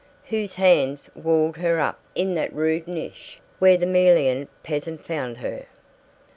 [0.29, 5.67] Whose hands walled her up in that rude niche where the Melian peasant found her?